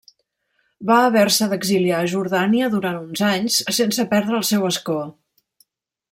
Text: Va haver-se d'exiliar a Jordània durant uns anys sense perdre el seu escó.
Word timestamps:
Va 0.91 0.95
haver-se 1.09 1.47
d'exiliar 1.51 1.99
a 1.99 2.07
Jordània 2.13 2.69
durant 2.75 2.97
uns 3.01 3.21
anys 3.27 3.59
sense 3.81 4.07
perdre 4.15 4.39
el 4.39 4.47
seu 4.53 4.65
escó. 4.71 4.97